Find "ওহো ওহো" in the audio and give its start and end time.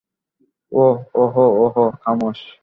1.15-1.85